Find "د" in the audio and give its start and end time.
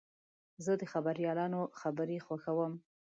0.81-0.83